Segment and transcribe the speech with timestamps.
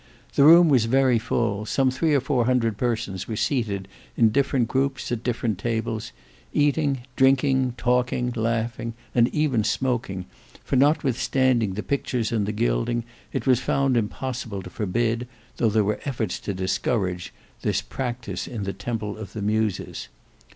[0.33, 4.67] The room was very full; some three or four hundred persons were seated in different
[4.67, 6.11] groups at different tables,
[6.55, 10.25] eating, drinking, talking, laughing, and even smoking,
[10.63, 15.27] for notwithstanding the pictures and the gilding it was found impossible to forbid,
[15.57, 17.31] though there were efforts to discourage,
[17.61, 20.07] this practice, in the Temple of the Muses.